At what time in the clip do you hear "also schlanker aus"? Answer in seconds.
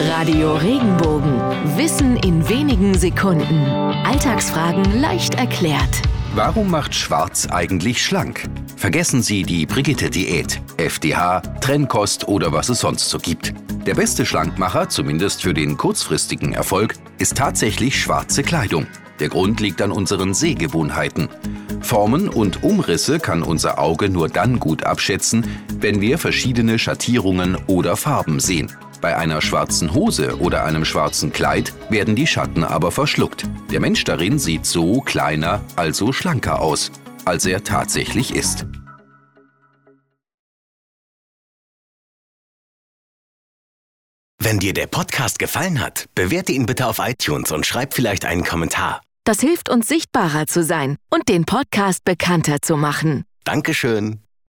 35.76-36.90